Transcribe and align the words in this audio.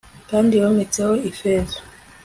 kandi 0.29 0.53
yometseho 0.61 1.13
ifeza 1.29 1.77